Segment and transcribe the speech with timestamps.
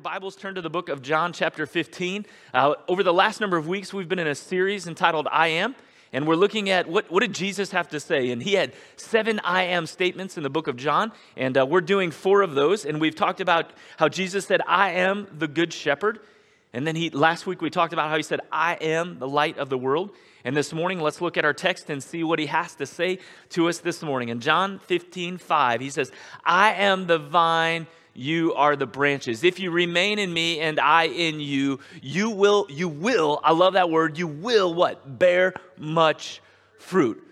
[0.00, 2.24] Your Bibles, turn to the book of John, chapter 15.
[2.54, 5.74] Uh, over the last number of weeks, we've been in a series entitled I Am,
[6.10, 8.30] and we're looking at what, what did Jesus have to say.
[8.30, 11.82] And he had seven I Am statements in the book of John, and uh, we're
[11.82, 12.86] doing four of those.
[12.86, 16.20] And we've talked about how Jesus said, I am the good shepherd.
[16.72, 19.58] And then he, last week we talked about how he said, I am the light
[19.58, 20.12] of the world.
[20.44, 23.18] And this morning, let's look at our text and see what he has to say
[23.50, 24.30] to us this morning.
[24.30, 26.10] In John 15, 5, he says,
[26.42, 29.44] I am the vine you are the branches.
[29.44, 33.74] If you remain in me and I in you, you will, you will, I love
[33.74, 35.18] that word, you will what?
[35.18, 36.40] Bear much
[36.78, 37.22] fruit.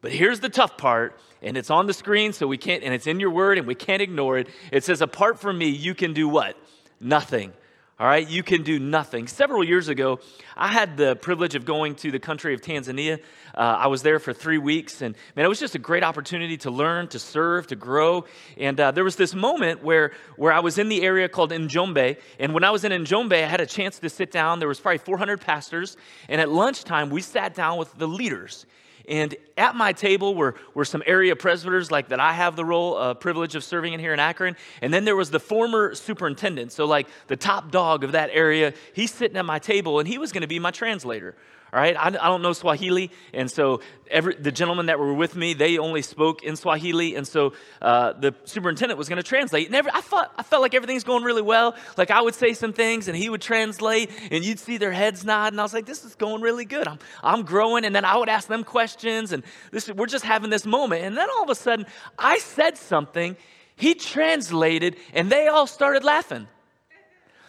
[0.00, 3.06] But here's the tough part, and it's on the screen, so we can't, and it's
[3.06, 4.48] in your word, and we can't ignore it.
[4.70, 6.56] It says, apart from me, you can do what?
[7.00, 7.52] Nothing.
[7.98, 9.26] All right, you can do nothing.
[9.26, 10.20] Several years ago,
[10.54, 13.20] I had the privilege of going to the country of Tanzania.
[13.54, 16.58] Uh, I was there for three weeks, and man, it was just a great opportunity
[16.58, 18.26] to learn, to serve, to grow.
[18.58, 22.18] And uh, there was this moment where, where I was in the area called Njombe,
[22.38, 24.58] and when I was in Njombe, I had a chance to sit down.
[24.58, 25.96] There was probably 400 pastors,
[26.28, 28.66] and at lunchtime, we sat down with the leaders.
[29.08, 32.96] And at my table were, were some area presbyters, like that I have the role,
[32.96, 34.56] uh, privilege of serving in here in Akron.
[34.82, 38.74] And then there was the former superintendent, so like the top dog of that area.
[38.94, 41.34] He's sitting at my table, and he was going to be my translator.
[41.72, 45.34] All right, I, I don't know Swahili, and so every, the gentlemen that were with
[45.34, 49.66] me, they only spoke in Swahili, and so uh, the superintendent was going to translate.
[49.66, 51.74] And every, I, thought, I felt like everything's going really well.
[51.96, 55.24] Like I would say some things, and he would translate, and you'd see their heads
[55.24, 56.86] nod, and I was like, this is going really good.
[56.86, 59.42] I'm, I'm growing, and then I would ask them questions, and
[59.72, 61.02] this, we're just having this moment.
[61.02, 61.86] And then all of a sudden,
[62.16, 63.36] I said something,
[63.74, 66.46] he translated, and they all started laughing.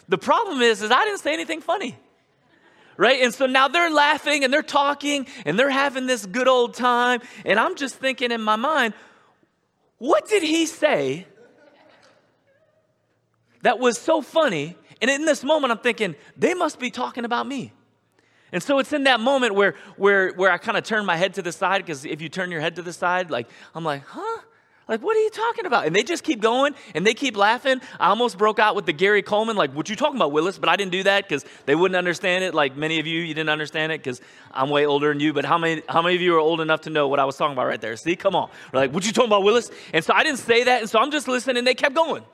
[0.08, 1.96] The problem is, is I didn't say anything funny
[2.98, 3.22] right?
[3.22, 7.20] And so now they're laughing and they're talking and they're having this good old time.
[7.46, 8.92] And I'm just thinking in my mind,
[9.96, 11.26] what did he say
[13.62, 14.76] that was so funny?
[15.00, 17.72] And in this moment, I'm thinking, they must be talking about me.
[18.50, 21.34] And so it's in that moment where, where, where I kind of turn my head
[21.34, 24.02] to the side, because if you turn your head to the side, like, I'm like,
[24.06, 24.40] huh?
[24.88, 25.86] Like, what are you talking about?
[25.86, 27.82] And they just keep going and they keep laughing.
[28.00, 30.58] I almost broke out with the Gary Coleman, like, what you talking about, Willis?
[30.58, 32.54] But I didn't do that because they wouldn't understand it.
[32.54, 35.34] Like many of you, you didn't understand it because I'm way older than you.
[35.34, 37.36] But how many, how many of you are old enough to know what I was
[37.36, 37.96] talking about right there?
[37.96, 38.48] See, come on.
[38.72, 39.70] We're like, what you talking about, Willis?
[39.92, 40.80] And so I didn't say that.
[40.80, 42.24] And so I'm just listening and they kept going.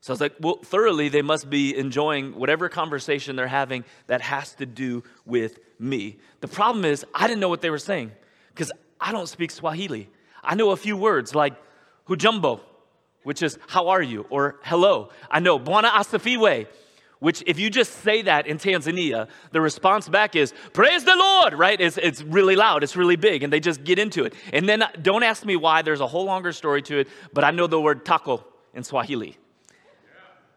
[0.00, 4.22] So I was like, well, thoroughly, they must be enjoying whatever conversation they're having that
[4.22, 6.18] has to do with me.
[6.40, 8.12] The problem is, I didn't know what they were saying
[8.48, 10.08] because I don't speak Swahili.
[10.42, 11.54] I know a few words like
[12.08, 12.60] hujumbo,
[13.22, 15.10] which is how are you, or hello.
[15.30, 16.66] I know bwana asifiwe,
[17.20, 21.54] which if you just say that in Tanzania, the response back is praise the Lord,
[21.54, 21.80] right?
[21.80, 24.34] It's, it's really loud, it's really big, and they just get into it.
[24.52, 27.50] And then don't ask me why, there's a whole longer story to it, but I
[27.50, 28.44] know the word tako
[28.74, 29.36] in Swahili.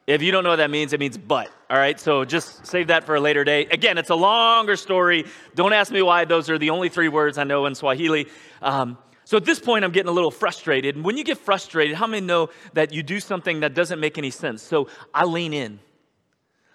[0.07, 1.49] If you don't know what that means, it means butt.
[1.69, 3.65] All right, so just save that for a later day.
[3.65, 5.25] Again, it's a longer story.
[5.55, 6.25] Don't ask me why.
[6.25, 8.27] Those are the only three words I know in Swahili.
[8.61, 8.97] Um,
[9.31, 10.97] so at this point, I'm getting a little frustrated.
[10.97, 14.17] And when you get frustrated, how many know that you do something that doesn't make
[14.17, 14.61] any sense?
[14.61, 15.79] So I lean in.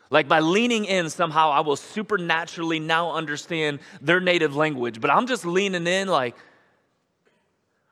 [0.09, 5.03] Like by leaning in, somehow I will supernaturally now understand their native language.
[5.03, 6.35] But I'm just leaning in, like,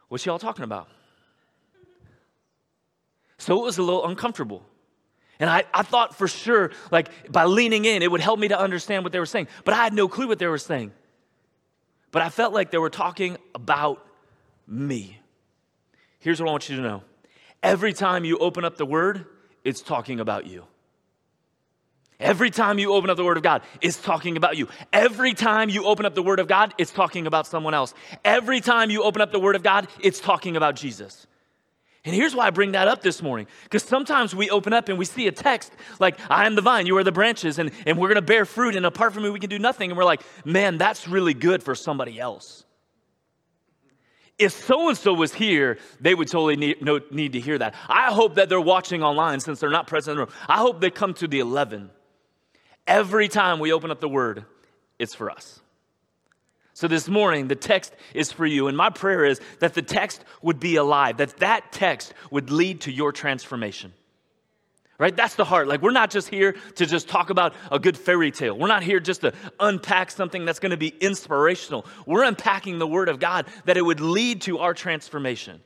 [0.09, 0.89] what's y'all talking about?
[3.37, 4.63] So it was a little uncomfortable.
[5.39, 8.59] And I, I thought for sure, like, by leaning in, it would help me to
[8.59, 9.49] understand what they were saying.
[9.67, 10.93] But I had no clue what they were saying.
[12.13, 14.03] But I felt like they were talking about
[14.67, 15.19] me.
[16.19, 17.03] Here's what I want you to know
[17.63, 19.27] every time you open up the word,
[19.65, 20.65] it's talking about you.
[22.21, 24.69] Every time you open up the Word of God, it's talking about you.
[24.93, 27.93] Every time you open up the Word of God, it's talking about someone else.
[28.25, 31.27] Every time you open up the Word of God, it's talking about Jesus.
[32.05, 33.47] And here's why I bring that up this morning.
[33.65, 36.87] Because sometimes we open up and we see a text like, I am the vine,
[36.87, 39.31] you are the branches, and, and we're going to bear fruit, and apart from me,
[39.31, 39.91] we can do nothing.
[39.91, 42.63] And we're like, man, that's really good for somebody else
[44.39, 47.75] if so and so was here, they would totally need, no, need to hear that.
[47.89, 50.35] I hope that they're watching online since they're not present in the room.
[50.49, 51.91] I hope they come to the 11.
[52.87, 54.45] Every time we open up the word,
[54.99, 55.61] it's for us.
[56.75, 58.67] So this morning, the text is for you.
[58.67, 62.83] And my prayer is that the text would be alive, that that text would lead
[62.83, 63.93] to your transformation.
[64.96, 65.17] Right?
[65.17, 65.67] That's the heart.
[65.67, 68.56] Like, we're not just here to just talk about a good fairy tale.
[68.56, 71.85] We're not here just to unpack something that's going to be inspirational.
[72.06, 75.61] We're unpacking the Word of God that it would lead to our transformation.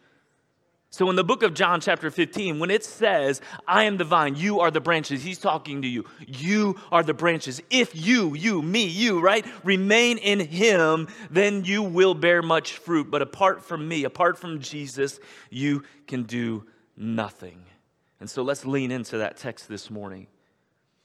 [0.91, 4.37] So, in the book of John, chapter 15, when it says, I am the vine,
[4.37, 6.07] you are the branches, he's talking to you.
[6.27, 7.61] You are the branches.
[7.69, 13.11] If you, you, me, you, right, remain in him, then you will bear much fruit.
[13.11, 15.21] But apart from me, apart from Jesus,
[15.51, 16.65] you can do
[16.97, 17.68] nothing.
[18.21, 20.27] And so let's lean into that text this morning.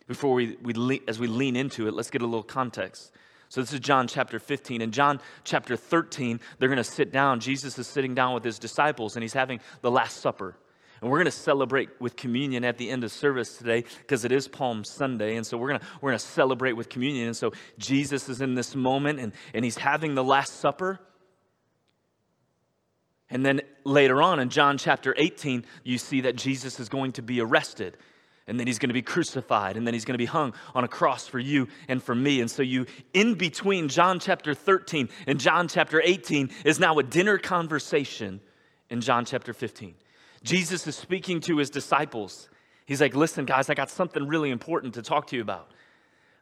[0.07, 3.11] Before we, we as we lean into it, let's get a little context.
[3.49, 4.81] So this is John chapter 15.
[4.81, 7.39] In John chapter 13, they're going to sit down.
[7.39, 10.57] Jesus is sitting down with his disciples and he's having the Last Supper.
[11.01, 14.31] And we're going to celebrate with communion at the end of service today because it
[14.31, 15.35] is Palm Sunday.
[15.35, 17.27] And so we're going to, we're going to celebrate with communion.
[17.27, 20.99] And so Jesus is in this moment and, and he's having the Last Supper.
[23.33, 27.23] And then later on in John chapter 18, you see that Jesus is going to
[27.23, 27.97] be arrested.
[28.45, 29.75] And then he's going to be crucified.
[29.75, 32.41] And then he's going to be hung on a cross for you and for me.
[32.41, 37.03] And so, you, in between John chapter 13 and John chapter 18, is now a
[37.03, 38.39] dinner conversation
[38.91, 39.95] in John chapter 15.
[40.43, 42.49] Jesus is speaking to his disciples.
[42.85, 45.71] He's like, Listen, guys, I got something really important to talk to you about.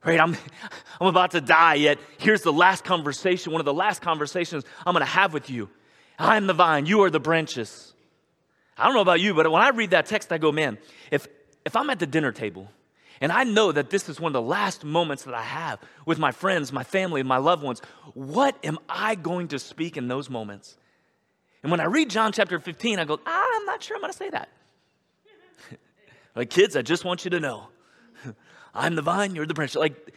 [0.04, 0.20] Right?
[0.20, 0.36] I'm,
[1.00, 4.94] I'm about to die, yet here's the last conversation, one of the last conversations I'm
[4.94, 5.70] going to have with you.
[6.22, 7.94] I'm the vine, you are the branches.
[8.78, 10.78] I don't know about you, but when I read that text, I go, man,
[11.10, 11.28] if,
[11.66, 12.70] if I'm at the dinner table
[13.20, 16.20] and I know that this is one of the last moments that I have with
[16.20, 17.82] my friends, my family, my loved ones,
[18.14, 20.78] what am I going to speak in those moments?
[21.64, 24.12] And when I read John chapter 15, I go, ah, I'm not sure I'm going
[24.12, 24.50] to say that.
[26.36, 27.68] like, kids, I just want you to know
[28.74, 29.76] I'm the vine, you're the branch.
[29.76, 30.14] Like,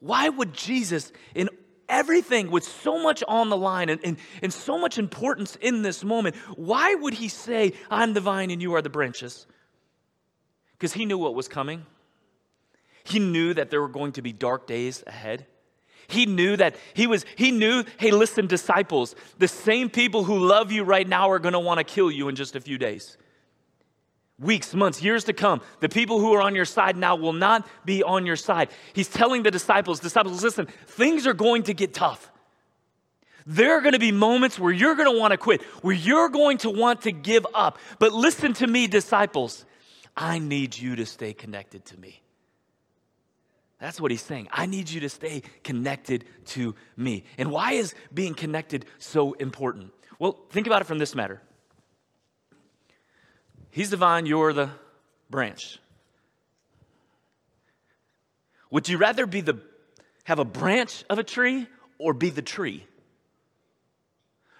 [0.00, 1.48] why would Jesus, in
[1.92, 6.02] everything with so much on the line and, and, and so much importance in this
[6.02, 9.46] moment, why would he say, I'm the vine and you are the branches?
[10.72, 11.86] Because he knew what was coming.
[13.04, 15.46] He knew that there were going to be dark days ahead.
[16.08, 20.72] He knew that he was, he knew, hey, listen, disciples, the same people who love
[20.72, 23.16] you right now are going to want to kill you in just a few days
[24.42, 27.66] weeks, months, years to come, the people who are on your side now will not
[27.84, 28.68] be on your side.
[28.92, 32.30] He's telling the disciples, disciples, listen, things are going to get tough.
[33.46, 36.28] There are going to be moments where you're going to want to quit, where you're
[36.28, 37.78] going to want to give up.
[37.98, 39.64] But listen to me, disciples.
[40.16, 42.20] I need you to stay connected to me.
[43.80, 44.48] That's what he's saying.
[44.52, 47.24] I need you to stay connected to me.
[47.36, 49.92] And why is being connected so important?
[50.20, 51.42] Well, think about it from this matter.
[53.72, 54.70] He's the vine, you're the
[55.30, 55.78] branch.
[58.70, 59.58] Would you rather be the
[60.24, 61.66] have a branch of a tree
[61.98, 62.86] or be the tree?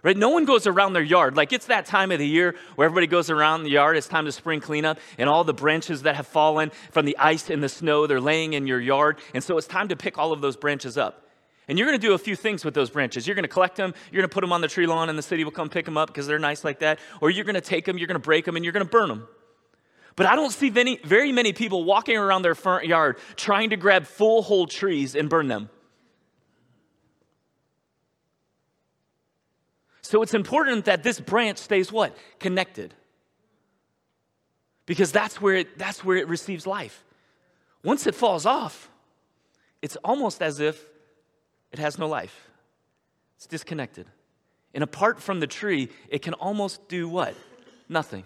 [0.03, 0.17] Right?
[0.17, 1.37] No one goes around their yard.
[1.37, 3.97] Like it's that time of the year where everybody goes around the yard.
[3.97, 7.51] It's time to spring cleanup, and all the branches that have fallen from the ice
[7.51, 9.19] and the snow, they're laying in your yard.
[9.35, 11.29] And so it's time to pick all of those branches up.
[11.73, 13.27] And you're going to do a few things with those branches.
[13.27, 15.19] You're going to collect them, you're going to put them on the tree lawn, and
[15.19, 16.99] the city will come pick them up because they're nice like that.
[17.23, 18.91] Or you're going to take them, you're going to break them, and you're going to
[18.91, 19.27] burn them.
[20.15, 23.79] But I don't see many, very many people walking around their front yard trying to
[23.79, 25.71] grab full whole trees and burn them.
[30.03, 32.15] So it's important that this branch stays what?
[32.39, 32.93] Connected.
[34.85, 37.03] Because that's where it, that's where it receives life.
[37.83, 38.91] Once it falls off,
[39.81, 40.92] it's almost as if
[41.73, 42.49] it has no life.
[43.37, 44.07] It's disconnected.
[44.75, 47.35] And apart from the tree, it can almost do what?
[47.89, 48.25] Nothing.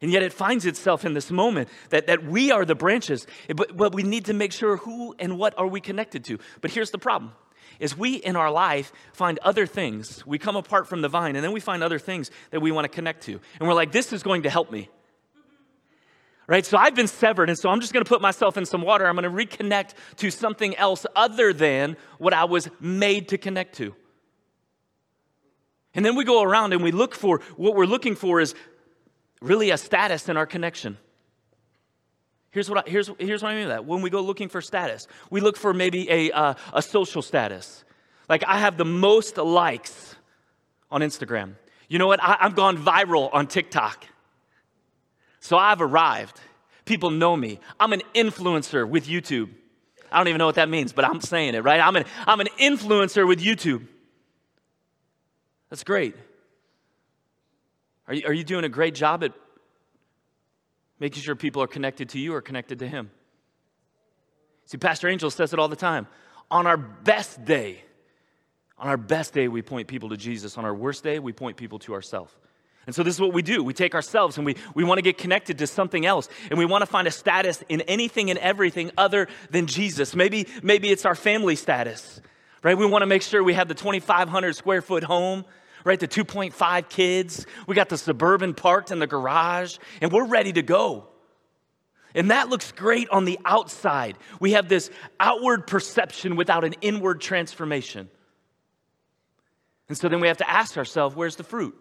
[0.00, 3.76] And yet it finds itself in this moment that, that we are the branches, but,
[3.76, 6.38] but we need to make sure who and what are we connected to.
[6.60, 7.32] But here's the problem
[7.80, 10.26] is we in our life find other things.
[10.26, 12.84] We come apart from the vine and then we find other things that we want
[12.84, 13.32] to connect to.
[13.60, 14.88] And we're like, this is going to help me
[16.48, 16.66] right?
[16.66, 19.06] So I've been severed, and so I'm just to put myself in some water.
[19.06, 23.94] I'm to reconnect to something else other than what I was made to connect to.
[25.94, 28.54] And then we go around and we look for what we're looking for is
[29.40, 30.96] really a status in our connection.
[32.50, 33.84] Here's what I, here's, here's what I mean by that.
[33.84, 37.84] When we go looking for status, we look for maybe a, uh, a social status.
[38.28, 40.16] Like I have the most likes
[40.90, 41.54] on Instagram.
[41.88, 42.22] You know what?
[42.22, 44.06] I, I've gone viral on TikTok.
[45.48, 46.38] So I've arrived.
[46.84, 47.58] People know me.
[47.80, 49.48] I'm an influencer with YouTube.
[50.12, 51.80] I don't even know what that means, but I'm saying it, right?
[51.80, 53.86] I'm an, I'm an influencer with YouTube.
[55.70, 56.14] That's great.
[58.08, 59.32] Are you, are you doing a great job at
[61.00, 63.10] making sure people are connected to you or connected to Him?
[64.66, 66.08] See, Pastor Angel says it all the time.
[66.50, 67.82] On our best day,
[68.76, 70.58] on our best day, we point people to Jesus.
[70.58, 72.34] On our worst day, we point people to ourselves.
[72.88, 73.62] And so this is what we do.
[73.62, 76.26] We take ourselves and we, we want to get connected to something else.
[76.48, 80.16] And we want to find a status in anything and everything other than Jesus.
[80.16, 82.22] Maybe, maybe it's our family status,
[82.62, 82.78] right?
[82.78, 85.44] We want to make sure we have the 2,500 square foot home,
[85.84, 86.00] right?
[86.00, 87.44] The 2.5 kids.
[87.66, 91.08] We got the suburban parked in the garage, and we're ready to go.
[92.14, 94.16] And that looks great on the outside.
[94.40, 94.90] We have this
[95.20, 98.08] outward perception without an inward transformation.
[99.90, 101.78] And so then we have to ask ourselves where's the fruit?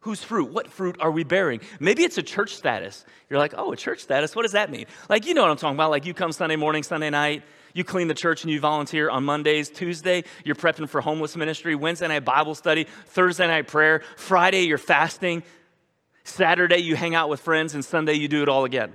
[0.00, 0.50] Whose fruit?
[0.50, 1.60] What fruit are we bearing?
[1.78, 3.04] Maybe it's a church status.
[3.28, 4.34] You're like, oh, a church status?
[4.34, 4.86] What does that mean?
[5.10, 5.90] Like, you know what I'm talking about.
[5.90, 7.42] Like, you come Sunday morning, Sunday night,
[7.74, 9.68] you clean the church and you volunteer on Mondays.
[9.68, 11.74] Tuesday, you're prepping for homeless ministry.
[11.74, 12.86] Wednesday night, Bible study.
[13.08, 14.02] Thursday night, prayer.
[14.16, 15.42] Friday, you're fasting.
[16.24, 17.74] Saturday, you hang out with friends.
[17.74, 18.94] And Sunday, you do it all again.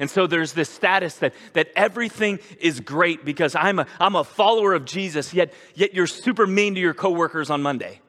[0.00, 4.24] And so there's this status that, that everything is great because I'm a, I'm a
[4.24, 8.00] follower of Jesus, yet, yet you're super mean to your coworkers on Monday.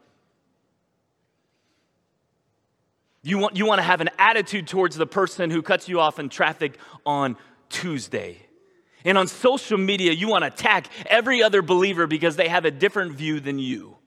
[3.24, 6.20] You want, you want to have an attitude towards the person who cuts you off
[6.20, 7.38] in traffic on
[7.70, 8.38] Tuesday.
[9.06, 12.72] And on social media, you want to attack every other believer because they have a
[12.72, 13.98] different view than you.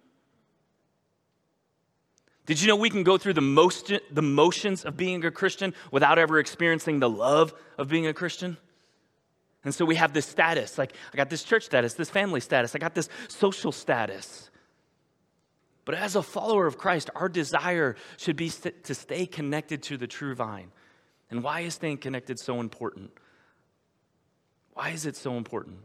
[2.44, 5.75] Did you know we can go through the, most, the motions of being a Christian
[5.90, 8.56] without ever experiencing the love of being a Christian?
[9.64, 12.75] And so we have this status like, I got this church status, this family status,
[12.75, 14.50] I got this social status.
[15.86, 19.96] But as a follower of Christ, our desire should be st- to stay connected to
[19.96, 20.72] the true vine.
[21.30, 23.12] And why is staying connected so important?
[24.74, 25.78] Why is it so important?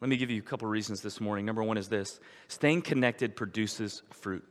[0.00, 1.44] Let me give you a couple reasons this morning.
[1.44, 4.44] Number one is this staying connected produces fruit.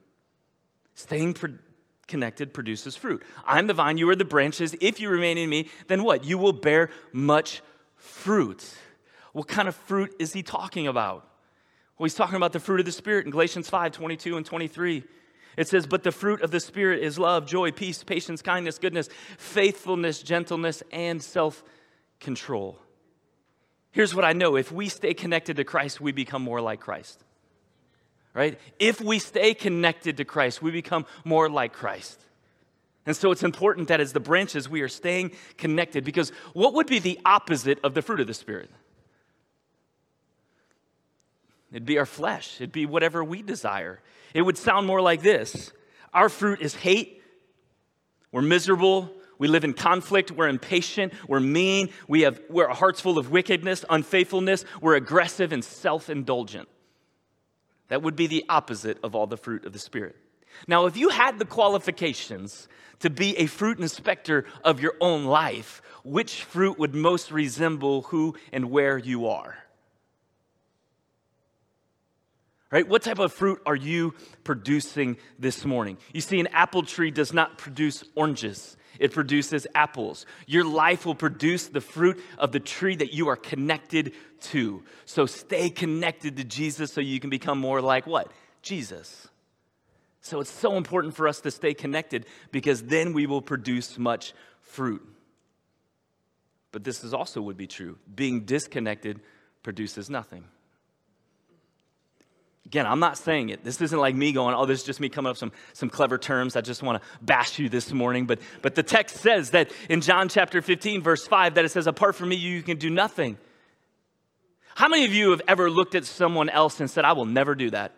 [0.93, 1.57] Staying pro-
[2.07, 3.23] connected produces fruit.
[3.45, 4.75] I'm the vine, you are the branches.
[4.81, 6.25] If you remain in me, then what?
[6.25, 7.61] You will bear much
[7.95, 8.69] fruit.
[9.31, 11.30] What kind of fruit is he talking about?
[12.01, 15.03] Well, he's talking about the fruit of the Spirit in Galatians 5 22 and 23.
[15.55, 19.07] It says, But the fruit of the Spirit is love, joy, peace, patience, kindness, goodness,
[19.37, 21.63] faithfulness, gentleness, and self
[22.19, 22.79] control.
[23.91, 27.23] Here's what I know if we stay connected to Christ, we become more like Christ.
[28.33, 28.59] Right?
[28.79, 32.19] If we stay connected to Christ, we become more like Christ.
[33.05, 36.87] And so it's important that as the branches, we are staying connected because what would
[36.87, 38.71] be the opposite of the fruit of the Spirit?
[41.71, 42.55] It'd be our flesh.
[42.59, 43.99] It'd be whatever we desire.
[44.33, 45.71] It would sound more like this
[46.13, 47.21] Our fruit is hate.
[48.31, 49.09] We're miserable.
[49.37, 50.29] We live in conflict.
[50.29, 51.13] We're impatient.
[51.27, 51.89] We're mean.
[52.07, 54.65] We have we're hearts full of wickedness, unfaithfulness.
[54.81, 56.69] We're aggressive and self indulgent.
[57.87, 60.15] That would be the opposite of all the fruit of the Spirit.
[60.67, 62.67] Now, if you had the qualifications
[62.99, 68.35] to be a fruit inspector of your own life, which fruit would most resemble who
[68.53, 69.57] and where you are?
[72.71, 72.87] Right?
[72.87, 74.13] What type of fruit are you
[74.43, 75.97] producing this morning?
[76.13, 80.25] You see, an apple tree does not produce oranges, it produces apples.
[80.47, 84.83] Your life will produce the fruit of the tree that you are connected to.
[85.05, 88.31] So stay connected to Jesus so you can become more like what?
[88.61, 89.27] Jesus.
[90.21, 94.33] So it's so important for us to stay connected because then we will produce much
[94.61, 95.01] fruit.
[96.71, 97.97] But this is also would be true.
[98.13, 99.19] Being disconnected
[99.63, 100.45] produces nothing.
[102.65, 103.63] Again, I'm not saying it.
[103.63, 106.17] This isn't like me going, oh, this is just me coming up some, some clever
[106.17, 106.55] terms.
[106.55, 108.25] I just want to bash you this morning.
[108.25, 111.87] But, but the text says that in John chapter 15, verse 5, that it says,
[111.87, 113.37] apart from me, you can do nothing.
[114.75, 117.55] How many of you have ever looked at someone else and said, I will never
[117.55, 117.93] do that?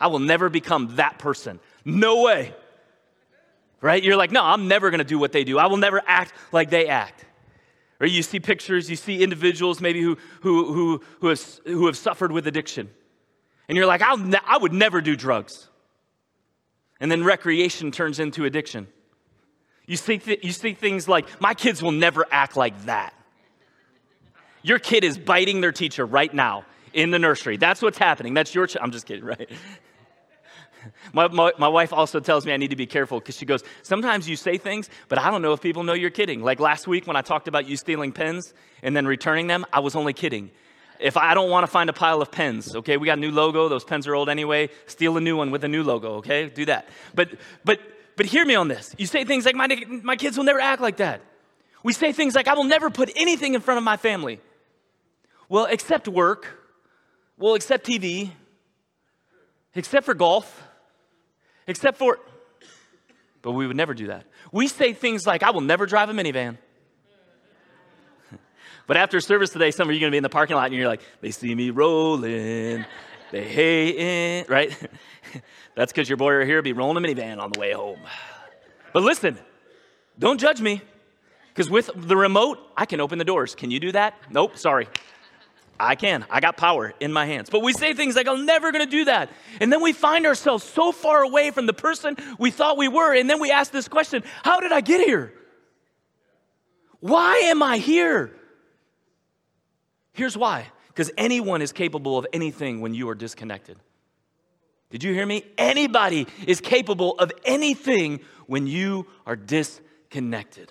[0.00, 1.60] I will never become that person.
[1.84, 2.54] No way.
[3.80, 4.02] Right?
[4.02, 5.58] You're like, no, I'm never going to do what they do.
[5.58, 7.24] I will never act like they act.
[8.00, 11.96] Or you see pictures, you see individuals maybe who, who, who, who, have, who have
[11.96, 12.90] suffered with addiction
[13.68, 15.68] and you're like, ne- I would never do drugs.
[17.00, 18.86] And then recreation turns into addiction.
[19.86, 23.14] You see, th- you see things like, my kids will never act like that.
[24.62, 27.56] Your kid is biting their teacher right now in the nursery.
[27.56, 28.34] That's what's happening.
[28.34, 29.50] That's your, I'm just kidding, right?
[31.12, 33.62] My, my, my, wife also tells me I need to be careful because she goes,
[33.82, 36.42] Sometimes you say things, but I don't know if people know you're kidding.
[36.42, 38.52] Like last week when I talked about you stealing pens
[38.82, 40.50] and then returning them, I was only kidding.
[41.02, 43.30] If I don't want to find a pile of pens, okay, we got a new
[43.30, 46.48] logo, those pens are old anyway, steal a new one with a new logo, okay?
[46.48, 46.88] Do that.
[47.14, 47.30] But
[47.64, 47.80] but
[48.16, 48.94] but hear me on this.
[48.98, 49.68] You say things like my
[50.02, 51.20] my kids will never act like that.
[51.82, 54.40] We say things like I will never put anything in front of my family.
[55.48, 56.58] Well, except work.
[57.36, 58.30] Well, except TV.
[59.74, 60.62] Except for golf.
[61.66, 62.18] Except for
[63.42, 64.24] but we would never do that.
[64.52, 66.58] We say things like I will never drive a minivan.
[68.86, 70.66] But after service today, some of you are going to be in the parking lot
[70.66, 72.84] and you're like, they see me rolling.
[73.30, 74.76] They hate it, right?
[75.74, 78.00] That's because your boy right here be rolling a minivan on the way home.
[78.92, 79.38] But listen,
[80.18, 80.82] don't judge me,
[81.48, 83.54] because with the remote, I can open the doors.
[83.54, 84.14] Can you do that?
[84.30, 84.88] Nope, sorry.
[85.80, 86.24] I can.
[86.30, 87.50] I got power in my hands.
[87.50, 89.30] But we say things like, I'm never going to do that.
[89.60, 93.14] And then we find ourselves so far away from the person we thought we were.
[93.14, 95.32] And then we ask this question How did I get here?
[97.00, 98.36] Why am I here?
[100.12, 103.78] Here's why because anyone is capable of anything when you are disconnected.
[104.90, 105.42] Did you hear me?
[105.56, 110.70] Anybody is capable of anything when you are disconnected.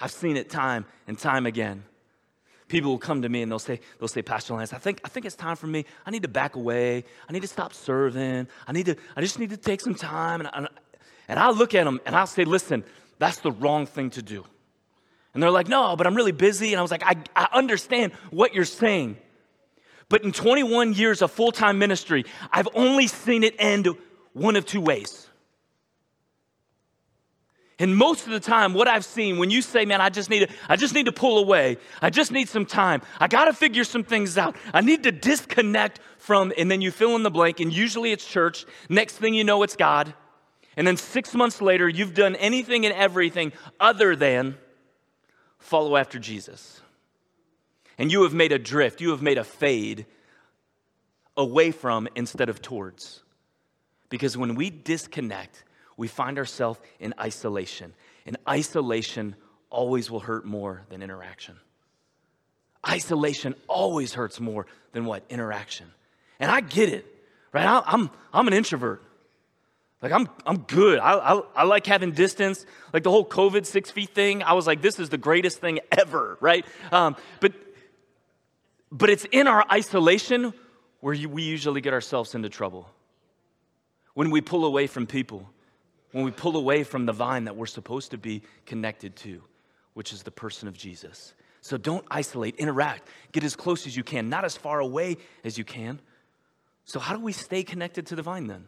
[0.00, 1.84] I've seen it time and time again.
[2.68, 5.08] People will come to me and they'll say, they'll say, Pastor Lance, I think, I
[5.08, 5.84] think it's time for me.
[6.06, 7.04] I need to back away.
[7.28, 8.46] I need to stop serving.
[8.66, 10.40] I need to, I just need to take some time.
[10.40, 10.68] And I,
[11.28, 12.82] and I look at them and I'll say, listen,
[13.18, 14.46] that's the wrong thing to do.
[15.32, 16.72] And they're like, no, but I'm really busy.
[16.72, 19.16] And I was like, I, I understand what you're saying.
[20.08, 23.88] But in 21 years of full time ministry, I've only seen it end
[24.32, 25.28] one of two ways.
[27.78, 30.40] And most of the time, what I've seen when you say, man, I just need
[30.40, 31.78] to, I just need to pull away.
[32.02, 33.00] I just need some time.
[33.18, 34.54] I got to figure some things out.
[34.74, 38.26] I need to disconnect from, and then you fill in the blank, and usually it's
[38.26, 38.66] church.
[38.90, 40.12] Next thing you know, it's God.
[40.76, 44.58] And then six months later, you've done anything and everything other than
[45.60, 46.80] follow after Jesus.
[47.96, 50.06] And you have made a drift, you have made a fade
[51.36, 53.22] away from instead of towards.
[54.08, 55.62] Because when we disconnect,
[55.96, 57.94] we find ourselves in isolation.
[58.26, 59.36] And isolation
[59.70, 61.56] always will hurt more than interaction.
[62.86, 65.22] Isolation always hurts more than what?
[65.28, 65.86] Interaction.
[66.40, 67.06] And I get it,
[67.52, 67.82] right?
[67.86, 69.02] I'm, I'm an introvert.
[70.02, 70.98] Like, I'm, I'm good.
[70.98, 72.64] I, I, I, like having distance.
[72.92, 75.80] Like the whole COVID six feet thing, I was like, this is the greatest thing
[75.92, 76.64] ever, right?
[76.90, 77.52] Um, but,
[78.90, 80.54] but it's in our isolation
[81.00, 82.88] where you, we usually get ourselves into trouble.
[84.14, 85.48] When we pull away from people,
[86.12, 89.42] when we pull away from the vine that we're supposed to be connected to,
[89.94, 91.34] which is the person of Jesus.
[91.60, 95.58] So don't isolate, interact, get as close as you can, not as far away as
[95.58, 96.00] you can.
[96.84, 98.64] So, how do we stay connected to the vine then?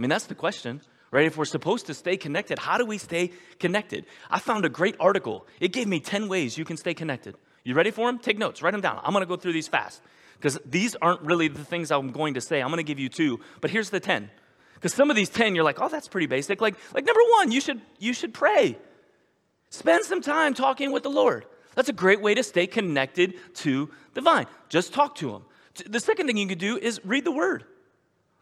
[0.00, 1.26] I mean, that's the question, right?
[1.26, 4.06] If we're supposed to stay connected, how do we stay connected?
[4.30, 5.46] I found a great article.
[5.60, 7.36] It gave me 10 ways you can stay connected.
[7.64, 8.18] You ready for them?
[8.18, 8.98] Take notes, write them down.
[9.04, 10.00] I'm going to go through these fast
[10.38, 12.62] because these aren't really the things I'm going to say.
[12.62, 14.30] I'm going to give you two, but here's the 10.
[14.72, 17.52] Because some of these 10 you're like, "Oh, that's pretty basic." Like like number 1,
[17.52, 18.78] you should you should pray.
[19.68, 21.44] Spend some time talking with the Lord.
[21.74, 24.46] That's a great way to stay connected to the vine.
[24.70, 25.42] Just talk to him.
[25.86, 27.66] The second thing you can do is read the word.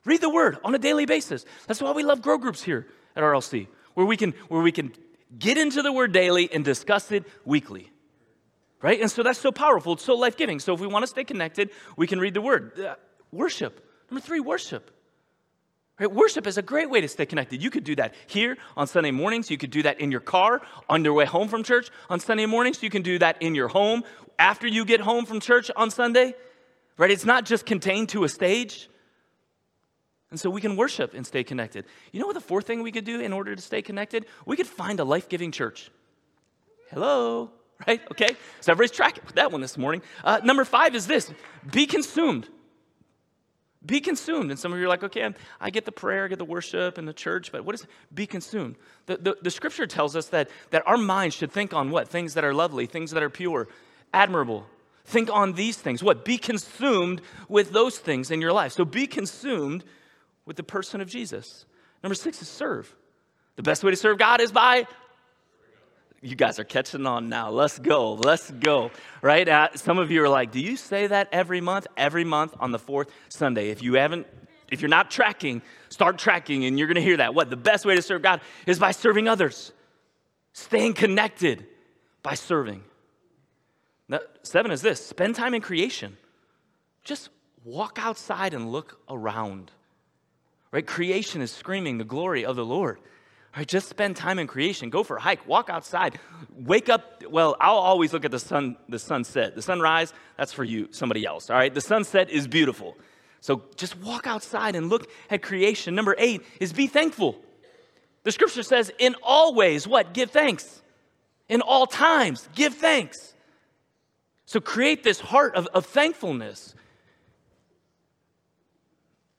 [0.09, 1.45] Read the word on a daily basis.
[1.67, 4.95] That's why we love grow groups here at RLC, where we can, where we can
[5.39, 7.91] get into the word daily and discuss it weekly.
[8.81, 9.03] Right?
[9.03, 9.93] And so that's so powerful.
[9.93, 10.61] It's so life giving.
[10.61, 11.69] So if we want to stay connected,
[11.99, 12.81] we can read the word.
[12.81, 12.95] Uh,
[13.33, 13.85] worship.
[14.11, 14.91] Number three, worship.
[16.01, 16.11] Right?
[16.11, 17.63] Worship is a great way to stay connected.
[17.63, 19.51] You could do that here on Sunday mornings.
[19.51, 22.47] You could do that in your car on your way home from church on Sunday
[22.47, 22.83] mornings.
[22.83, 24.05] You can do that in your home
[24.39, 26.35] after you get home from church on Sunday.
[26.97, 27.11] Right?
[27.11, 28.89] It's not just contained to a stage.
[30.31, 31.87] And so we can worship and stay connected.
[32.13, 34.27] You know what the fourth thing we could do in order to stay connected?
[34.45, 35.91] We could find a life giving church.
[36.91, 37.51] Hello,
[37.87, 38.01] right?
[38.11, 40.03] Okay, so everybody's tracking that one this morning.
[40.23, 41.33] Uh, number five is this
[41.71, 42.49] be consumed.
[43.87, 44.51] Be consumed.
[44.51, 46.99] And some of you are like, okay, I get the prayer, I get the worship
[46.99, 48.77] and the church, but what is be consumed?
[49.07, 52.09] The, the, the scripture tells us that, that our minds should think on what?
[52.09, 53.69] Things that are lovely, things that are pure,
[54.13, 54.67] admirable.
[55.05, 56.03] Think on these things.
[56.03, 56.25] What?
[56.25, 58.73] Be consumed with those things in your life.
[58.73, 59.85] So be consumed
[60.49, 61.67] with the person of Jesus.
[62.03, 62.93] Number six is serve.
[63.57, 64.87] The best way to serve God is by
[66.23, 67.51] you guys are catching on now.
[67.51, 68.15] Let's go.
[68.15, 68.91] Let's go.
[69.23, 69.49] Right?
[69.49, 71.87] Uh, some of you are like, do you say that every month?
[71.97, 73.69] Every month on the fourth Sunday.
[73.69, 74.27] If you haven't,
[74.73, 77.35] if you're not tracking, start tracking and you're going to hear that.
[77.35, 77.51] What?
[77.51, 79.73] The best way to serve God is by serving others,
[80.55, 81.67] staying connected
[82.23, 82.83] by serving.
[84.09, 86.17] Now, seven is this spend time in creation.
[87.05, 87.29] Just
[87.65, 89.71] walk outside and look around.
[90.71, 90.87] Right?
[90.87, 92.99] Creation is screaming the glory of the Lord.
[93.57, 93.67] Right?
[93.67, 94.91] Just spend time in creation.
[94.91, 95.47] Go for a hike.
[95.47, 96.19] Walk outside.
[96.55, 97.25] Wake up.
[97.29, 99.55] Well, I'll always look at the sun, the sunset.
[99.55, 101.49] The sunrise, that's for you, somebody else.
[101.51, 101.73] All right.
[101.73, 102.97] The sunset is beautiful.
[103.41, 105.95] So just walk outside and look at creation.
[105.95, 107.37] Number eight is be thankful.
[108.25, 110.13] The scripture says, in all ways, what?
[110.13, 110.83] Give thanks.
[111.49, 113.35] In all times, give thanks.
[114.45, 116.75] So create this heart of, of thankfulness.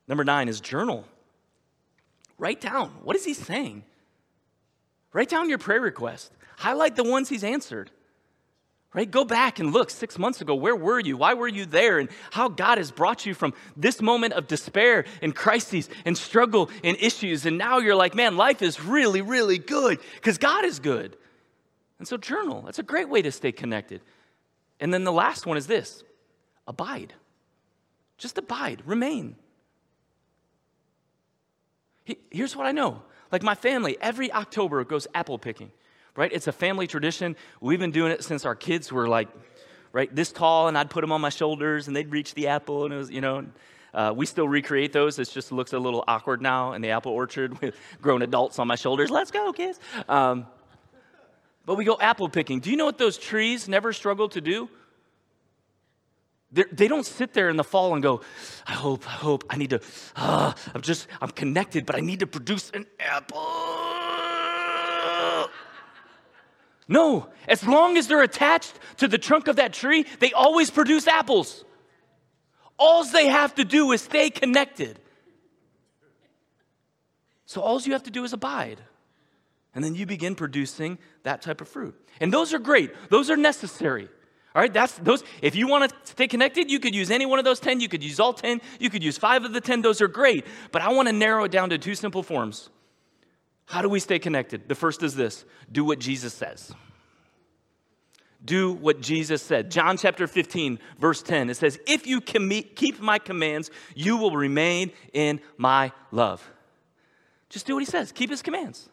[0.08, 1.06] Number nine is journal.
[2.40, 3.84] Write down what is he saying?
[5.14, 6.32] Write down your prayer request.
[6.58, 7.92] Highlight the ones he's answered.
[8.92, 9.10] Right?
[9.10, 10.56] Go back and look six months ago.
[10.56, 11.16] Where were you?
[11.16, 12.00] Why were you there?
[12.00, 16.72] And how God has brought you from this moment of despair and crises and struggle
[16.84, 17.46] and issues.
[17.46, 21.16] And now you're like, man, life is really, really good because God is good.
[22.00, 22.64] And so, journal.
[22.64, 24.02] That's a great way to stay connected.
[24.80, 26.04] And then the last one is this
[26.66, 27.14] abide.
[28.18, 29.36] Just abide, remain.
[32.32, 33.02] Here's what I know.
[33.32, 35.72] Like my family, every October goes apple picking
[36.20, 36.34] right?
[36.34, 37.38] It's a family tradition.
[37.62, 39.30] We've been doing it since our kids were like,
[39.94, 42.84] right, this tall, and I'd put them on my shoulders, and they'd reach the apple,
[42.84, 43.46] and it was, you know.
[43.92, 45.18] Uh, we still recreate those.
[45.18, 48.68] It just looks a little awkward now in the apple orchard with grown adults on
[48.68, 49.10] my shoulders.
[49.10, 49.80] Let's go, kids.
[50.08, 50.46] Um,
[51.66, 52.60] but we go apple picking.
[52.60, 54.70] Do you know what those trees never struggle to do?
[56.52, 58.22] They're, they do not sit there in the fall and go,
[58.66, 59.82] I hope, I hope, I need to,
[60.16, 63.38] uh, I'm just, I'm connected, but I need to produce an apple.
[66.88, 71.08] No, as long as they're attached to the trunk of that tree, they always produce
[71.08, 71.64] apples.
[72.80, 75.00] All they have to do is stay connected.
[77.46, 78.82] So all you have to do is abide.
[79.76, 81.96] And then you begin producing that type of fruit.
[82.20, 82.92] And those are great.
[83.10, 84.10] Those are necessary.
[84.56, 85.24] All right, that's those.
[85.42, 87.82] If you want to stay connected, you could use any one of those 10.
[87.82, 88.62] You could use all 10.
[88.80, 89.82] You could use five of the 10.
[89.82, 90.46] Those are great.
[90.72, 92.70] But I want to narrow it down to two simple forms.
[93.66, 94.68] How do we stay connected?
[94.68, 96.74] The first is this do what Jesus says.
[98.44, 99.70] Do what Jesus said.
[99.70, 104.92] John chapter 15, verse 10, it says, If you keep my commands, you will remain
[105.14, 106.50] in my love.
[107.50, 108.90] Just do what he says, keep his commands.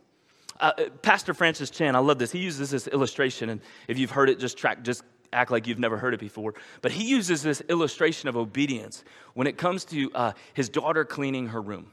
[0.59, 2.33] Uh, uh Pastor Francis Chan, I love this.
[2.33, 5.79] He uses this illustration, and if you've heard it, just track, just act like you've
[5.79, 6.55] never heard it before.
[6.83, 11.49] But he uses this illustration of obedience when it comes to uh, his daughter cleaning
[11.49, 11.93] her room.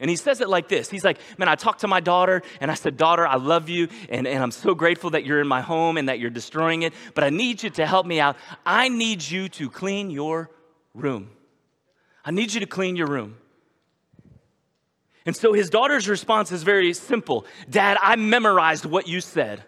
[0.00, 2.70] And he says it like this He's like, Man, I talked to my daughter and
[2.70, 5.60] I said, Daughter, I love you and, and I'm so grateful that you're in my
[5.60, 8.36] home and that you're destroying it, but I need you to help me out.
[8.66, 10.50] I need you to clean your
[10.94, 11.30] room.
[12.24, 13.36] I need you to clean your room.
[15.26, 19.62] And so his daughter's response is very simple Dad, I memorized what you said.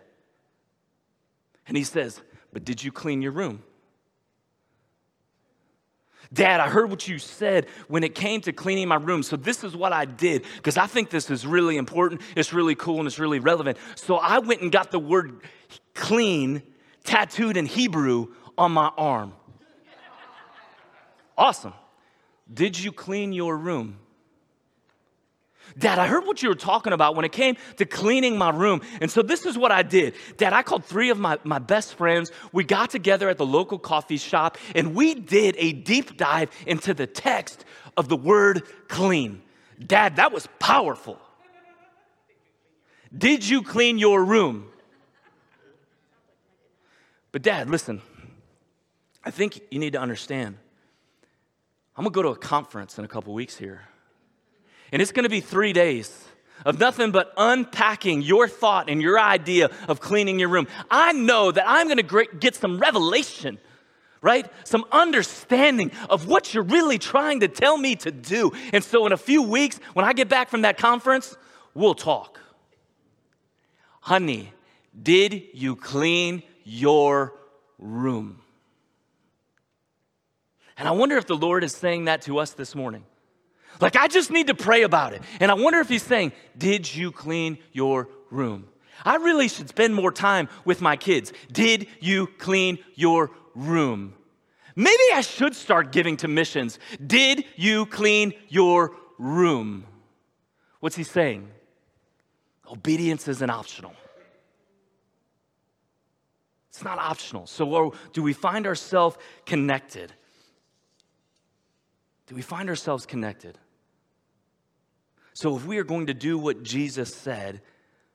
[1.68, 2.20] And he says,
[2.56, 3.62] But did you clean your room?
[6.32, 9.22] Dad, I heard what you said when it came to cleaning my room.
[9.22, 12.22] So this is what I did because I think this is really important.
[12.34, 13.76] It's really cool and it's really relevant.
[13.94, 15.42] So I went and got the word
[15.92, 16.62] clean
[17.04, 19.34] tattooed in Hebrew on my arm.
[21.36, 21.74] Awesome.
[22.50, 23.98] Did you clean your room?
[25.78, 28.80] Dad, I heard what you were talking about when it came to cleaning my room.
[29.00, 30.14] And so this is what I did.
[30.38, 32.32] Dad, I called three of my, my best friends.
[32.52, 36.94] We got together at the local coffee shop and we did a deep dive into
[36.94, 37.64] the text
[37.96, 39.42] of the word clean.
[39.84, 41.20] Dad, that was powerful.
[43.16, 44.68] Did you clean your room?
[47.32, 48.00] But, Dad, listen,
[49.24, 50.56] I think you need to understand.
[51.96, 53.82] I'm gonna go to a conference in a couple weeks here.
[54.96, 56.24] And it's going to be three days
[56.64, 60.66] of nothing but unpacking your thought and your idea of cleaning your room.
[60.90, 63.58] I know that I'm going to get some revelation,
[64.22, 64.50] right?
[64.64, 68.52] Some understanding of what you're really trying to tell me to do.
[68.72, 71.36] And so, in a few weeks, when I get back from that conference,
[71.74, 72.40] we'll talk.
[74.00, 74.50] Honey,
[75.02, 77.34] did you clean your
[77.78, 78.40] room?
[80.78, 83.04] And I wonder if the Lord is saying that to us this morning.
[83.80, 85.22] Like, I just need to pray about it.
[85.40, 88.68] And I wonder if he's saying, Did you clean your room?
[89.04, 91.32] I really should spend more time with my kids.
[91.52, 94.14] Did you clean your room?
[94.74, 96.78] Maybe I should start giving to missions.
[97.04, 99.86] Did you clean your room?
[100.80, 101.48] What's he saying?
[102.70, 103.94] Obedience isn't optional.
[106.68, 107.46] It's not optional.
[107.46, 110.12] So, oh, do we find ourselves connected?
[112.26, 113.56] Do we find ourselves connected?
[115.36, 117.60] So if we are going to do what Jesus said,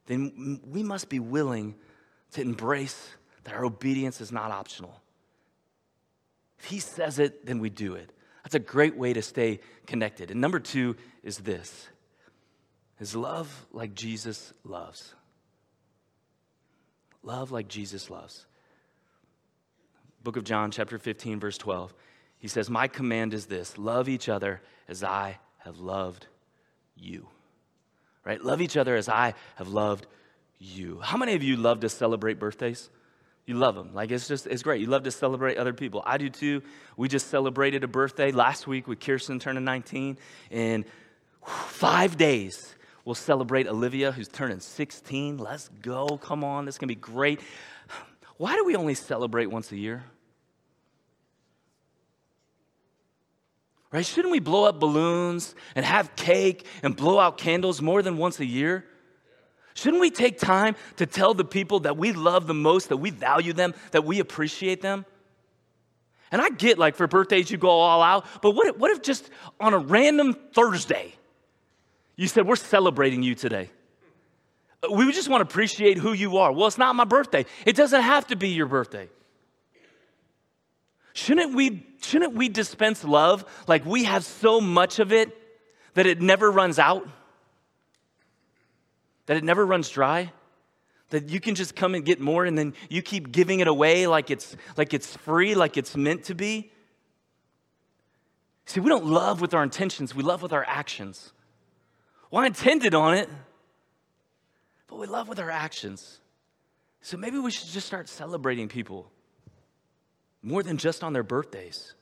[0.08, 1.76] then we must be willing
[2.32, 3.10] to embrace
[3.44, 5.00] that our obedience is not optional.
[6.58, 8.12] If he says it, then we do it.
[8.44, 10.32] That's a great way to stay connected.
[10.32, 11.90] And number two is this
[13.00, 15.14] is love like Jesus loves.
[17.22, 18.48] Love like Jesus loves.
[20.24, 21.94] Book of John, chapter 15, verse 12.
[22.40, 26.26] He says, My command is this love each other as I have loved
[27.02, 27.28] you.
[28.24, 28.44] Right?
[28.44, 30.06] Love each other as I have loved
[30.60, 31.00] you.
[31.02, 32.90] How many of you love to celebrate birthdays?
[33.46, 33.94] You love them.
[33.94, 34.82] Like it's just, it's great.
[34.82, 36.04] You love to celebrate other people.
[36.06, 36.62] I do too.
[36.96, 40.18] We just celebrated a birthday last week with Kirsten turning 19.
[40.52, 40.86] In
[41.44, 45.38] five days, we'll celebrate Olivia, who's turning 16.
[45.38, 46.18] Let's go.
[46.18, 46.66] Come on.
[46.66, 47.42] This is going to be great.
[48.38, 50.04] why do we only celebrate once a year?
[53.92, 54.06] Right?
[54.06, 58.40] Shouldn't we blow up balloons and have cake and blow out candles more than once
[58.40, 58.86] a year?
[59.74, 63.10] Shouldn't we take time to tell the people that we love the most, that we
[63.10, 65.06] value them, that we appreciate them?
[66.32, 69.02] And I get like for birthdays you go all out, but what if, what if
[69.02, 71.14] just on a random Thursday
[72.16, 73.70] you said, We're celebrating you today?
[74.92, 76.52] We just want to appreciate who you are.
[76.52, 77.46] Well, it's not my birthday.
[77.66, 79.10] It doesn't have to be your birthday.
[81.14, 85.38] Shouldn't we, shouldn't we dispense love like we have so much of it
[85.94, 87.08] that it never runs out?
[89.28, 90.32] That it never runs dry?
[91.10, 94.08] That you can just come and get more and then you keep giving it away
[94.08, 96.72] like it's, like it's free, like it's meant to be?
[98.66, 101.34] See, we don't love with our intentions, we love with our actions.
[102.30, 103.30] Well, I intended on it,
[104.88, 106.20] but we love with our actions.
[107.02, 109.12] So maybe we should just start celebrating people
[110.44, 111.94] more than just on their birthdays.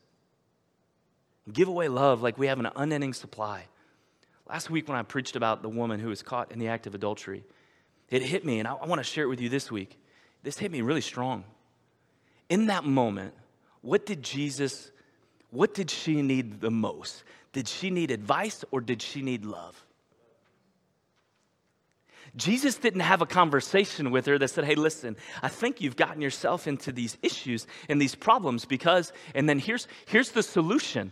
[1.52, 3.66] Give away love like we have an unending supply.
[4.48, 6.96] Last week, when I preached about the woman who was caught in the act of
[6.96, 7.44] adultery,
[8.10, 10.00] it hit me, and I, I want to share it with you this week.
[10.44, 11.44] This hit me really strong.
[12.50, 13.34] In that moment,
[13.82, 14.92] what did Jesus,
[15.52, 17.24] what did she need the most?
[17.54, 19.86] Did she need advice or did she need love?
[22.40, 26.22] Jesus didn't have a conversation with her that said, Hey, listen, I think you've gotten
[26.22, 31.12] yourself into these issues and these problems because, and then here's, here's the solution.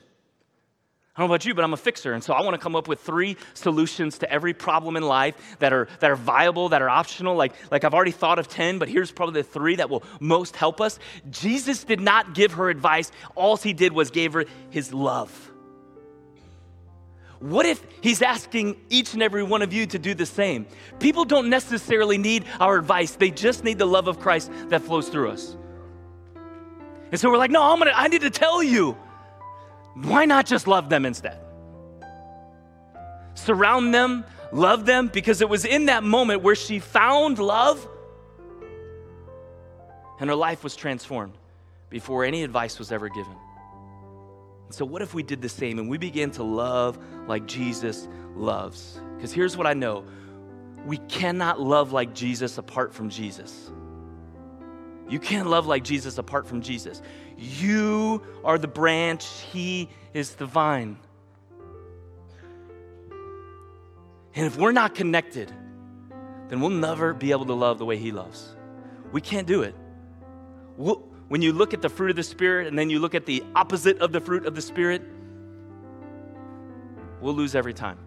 [1.16, 2.14] I don't know about you, but I'm a fixer.
[2.14, 5.58] And so I want to come up with three solutions to every problem in life
[5.58, 7.36] that are, that are viable, that are optional.
[7.36, 10.56] Like, like I've already thought of 10, but here's probably the three that will most
[10.56, 11.00] help us.
[11.32, 13.12] Jesus did not give her advice.
[13.34, 15.52] All he did was gave her his love.
[17.40, 20.66] What if he's asking each and every one of you to do the same?
[21.00, 25.10] People don't necessarily need our advice, they just need the love of Christ that flows
[25.10, 25.56] through us.
[27.12, 28.98] And so we're like, no, I'm gonna, I need to tell you.
[29.94, 31.40] Why not just love them instead?
[33.34, 37.88] Surround them, love them, because it was in that moment where she found love
[40.20, 41.34] and her life was transformed
[41.90, 43.36] before any advice was ever given.
[44.70, 49.00] So, what if we did the same and we began to love like Jesus loves?
[49.16, 50.04] Because here's what I know
[50.86, 53.72] we cannot love like Jesus apart from Jesus.
[55.10, 57.02] You can't love like Jesus apart from Jesus.
[57.38, 60.98] You are the branch, He is the vine.
[64.36, 65.52] And if we're not connected,
[66.50, 68.56] then we'll never be able to love the way He loves.
[69.12, 69.76] We can't do it.
[70.76, 73.26] We'll, when you look at the fruit of the Spirit and then you look at
[73.26, 75.02] the opposite of the fruit of the Spirit,
[77.20, 78.00] we'll lose every time.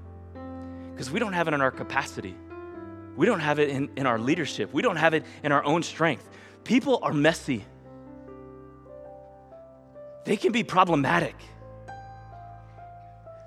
[0.93, 2.35] Because we don't have it in our capacity.
[3.17, 4.73] We don't have it in, in our leadership.
[4.73, 6.29] We don't have it in our own strength.
[6.65, 7.65] People are messy,
[10.25, 11.35] they can be problematic,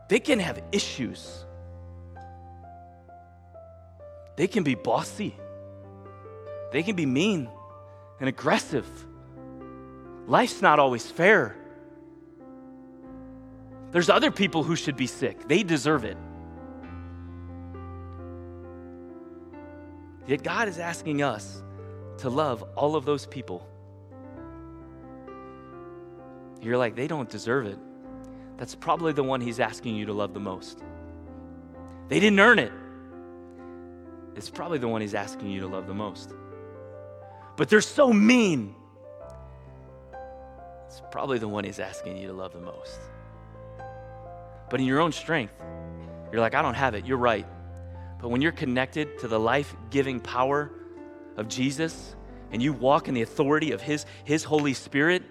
[0.10, 1.46] they can have issues,
[4.36, 5.36] they can be bossy,
[6.72, 7.50] they can be mean
[8.20, 8.88] and aggressive.
[10.28, 11.56] Life's not always fair.
[13.92, 16.18] There's other people who should be sick, they deserve it.
[20.26, 21.62] Yet God is asking us
[22.20, 23.68] to love all of those people.
[26.62, 27.78] You're like, they don't deserve it.
[28.58, 30.82] That's probably the one He's asking you to love the most.
[32.08, 32.72] They didn't earn it.
[34.36, 36.34] It's probably the one He's asking you to love the most.
[37.58, 38.76] But they're so mean.
[40.94, 43.00] It's probably the one he's asking you to love the most.
[44.70, 45.56] But in your own strength,
[46.32, 47.08] you're like, I don't have it.
[47.08, 47.48] You're right.
[48.22, 50.72] But when you're connected to the life giving power
[51.36, 52.16] of Jesus
[52.52, 55.24] and you walk in the authority of his, his Holy Spirit,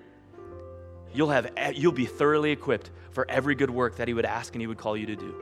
[1.15, 4.61] you'll, have, you'll be thoroughly equipped for every good work that he would ask and
[4.61, 5.35] he would call you to do.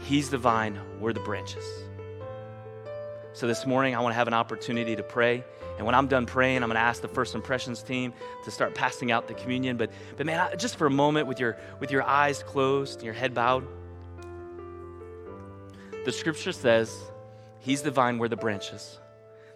[0.00, 1.64] He's the vine, we're the branches.
[3.40, 5.42] So this morning, I want to have an opportunity to pray.
[5.78, 8.12] And when I'm done praying, I'm going to ask the first impressions team
[8.44, 9.78] to start passing out the communion.
[9.78, 13.14] But, but man, just for a moment, with your, with your eyes closed and your
[13.14, 13.66] head bowed,
[16.04, 16.94] the scripture says,
[17.60, 18.98] He's the vine, we're the branches.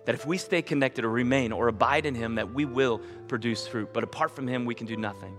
[0.06, 3.66] That if we stay connected or remain or abide in Him, that we will produce
[3.66, 3.92] fruit.
[3.92, 5.36] But apart from Him, we can do nothing.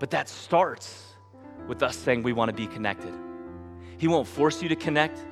[0.00, 1.14] But that starts
[1.66, 3.14] with us saying we want to be connected.
[3.96, 5.24] He won't force you to connect.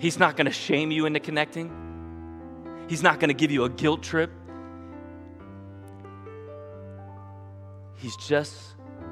[0.00, 1.70] He's not going to shame you into connecting.
[2.88, 4.32] He's not going to give you a guilt trip.
[7.98, 8.56] He's just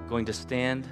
[0.08, 0.88] going to stand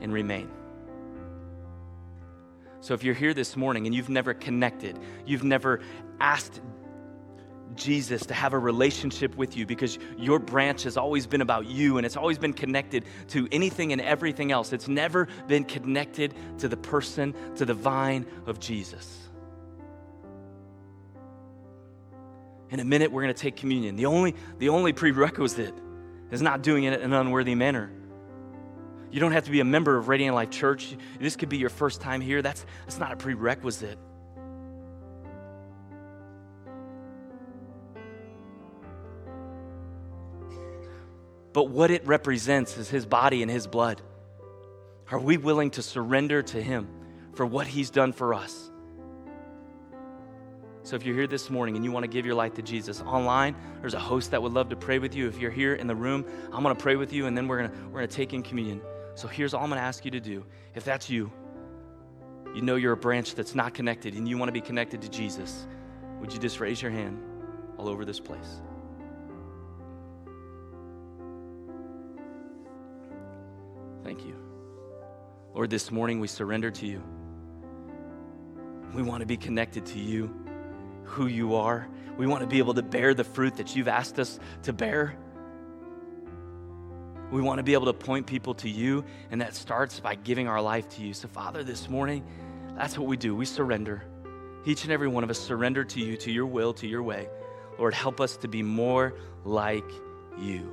[0.00, 0.48] and remain.
[2.80, 5.80] So if you're here this morning and you've never connected, you've never
[6.20, 6.60] asked
[7.76, 11.96] Jesus to have a relationship with you because your branch has always been about you
[11.96, 14.72] and it's always been connected to anything and everything else.
[14.72, 19.18] It's never been connected to the person, to the vine of Jesus.
[22.70, 23.96] In a minute, we're going to take communion.
[23.96, 25.74] The only, the only prerequisite
[26.30, 27.92] is not doing it in an unworthy manner.
[29.10, 30.96] You don't have to be a member of Radiant Life Church.
[31.20, 32.40] This could be your first time here.
[32.40, 33.98] That's, that's not a prerequisite.
[41.52, 44.00] But what it represents is His body and His blood.
[45.10, 46.88] Are we willing to surrender to Him
[47.34, 48.70] for what He's done for us?
[50.84, 53.00] So if you're here this morning and you want to give your life to Jesus
[53.02, 55.28] online, there's a host that would love to pray with you.
[55.28, 57.58] If you're here in the room, I'm going to pray with you and then we're
[57.58, 58.80] going to, we're going to take in communion.
[59.14, 60.44] So here's all I'm going to ask you to do.
[60.74, 61.30] If that's you,
[62.54, 65.08] you know you're a branch that's not connected and you want to be connected to
[65.08, 65.66] Jesus,
[66.20, 67.22] would you just raise your hand
[67.78, 68.60] all over this place?
[74.14, 74.36] Thank you.
[75.54, 77.02] Lord, this morning we surrender to you.
[78.94, 80.30] We want to be connected to you,
[81.04, 81.88] who you are.
[82.18, 85.16] We want to be able to bear the fruit that you've asked us to bear.
[87.30, 90.46] We want to be able to point people to you, and that starts by giving
[90.46, 91.14] our life to you.
[91.14, 92.22] So, Father, this morning,
[92.76, 93.34] that's what we do.
[93.34, 94.04] We surrender.
[94.66, 97.30] Each and every one of us surrender to you, to your will, to your way.
[97.78, 99.14] Lord, help us to be more
[99.46, 99.90] like
[100.38, 100.70] you.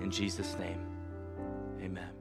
[0.00, 0.84] In Jesus' name,
[1.80, 2.19] amen.